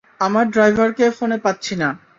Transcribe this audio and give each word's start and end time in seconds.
আমার 0.21 0.45
ড্রাইভারকে 0.53 1.05
ফোনে 1.17 1.37
পাচ্ছি 1.45 1.73
না! 1.75 1.89